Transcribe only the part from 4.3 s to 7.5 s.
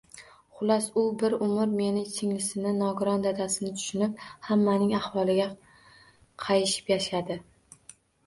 hammaning ahvoliga qayishib yashadi